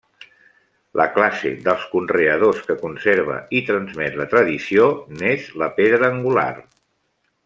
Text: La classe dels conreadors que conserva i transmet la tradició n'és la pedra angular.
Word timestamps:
La 0.99 1.05
classe 1.17 1.51
dels 1.67 1.83
conreadors 1.91 2.63
que 2.69 2.77
conserva 2.79 3.35
i 3.59 3.63
transmet 3.69 4.17
la 4.23 4.27
tradició 4.35 4.87
n'és 5.21 5.45
la 5.65 5.69
pedra 5.81 6.11
angular. 6.17 6.49